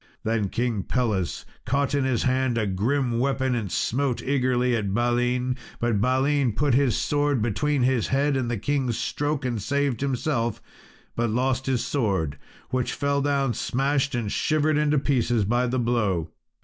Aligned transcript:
Then 0.23 0.49
King 0.49 0.81
Pelles 0.81 1.45
caught 1.63 1.93
in 1.93 2.05
his 2.05 2.23
hand 2.23 2.57
a 2.57 2.65
grim 2.65 3.19
weapon 3.19 3.53
and 3.53 3.71
smote 3.71 4.19
eagerly 4.23 4.75
at 4.75 4.95
Balin, 4.95 5.57
but 5.79 6.01
Balin 6.01 6.53
put 6.53 6.73
his 6.73 6.97
sword 6.97 7.39
between 7.39 7.83
his 7.83 8.07
head 8.07 8.35
and 8.35 8.49
the 8.49 8.57
king's 8.57 8.97
stroke, 8.97 9.45
and 9.45 9.61
saved 9.61 10.01
himself 10.01 10.59
but 11.15 11.29
lost 11.29 11.67
his 11.67 11.85
sword, 11.85 12.39
which 12.71 12.93
fell 12.93 13.21
down 13.21 13.53
smashed 13.53 14.15
and 14.15 14.31
shivered 14.31 14.79
into 14.79 14.97
pieces 14.97 15.45
by 15.45 15.67
the 15.67 15.77
blow. 15.77 16.31